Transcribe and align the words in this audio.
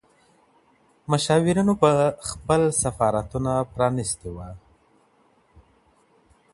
مشاورینو 1.09 1.73
به 1.81 1.91
خپل 2.29 2.61
سفارتونه 2.81 3.53
پرانیستي 3.73 4.29
وه. 4.35 4.49